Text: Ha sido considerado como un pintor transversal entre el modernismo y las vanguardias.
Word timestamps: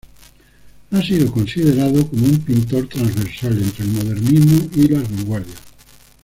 Ha 0.89 0.99
sido 1.03 1.31
considerado 1.31 2.07
como 2.09 2.25
un 2.25 2.39
pintor 2.39 2.89
transversal 2.89 3.55
entre 3.61 3.83
el 3.85 3.91
modernismo 3.91 4.67
y 4.73 4.87
las 4.87 5.03
vanguardias. 5.03 5.59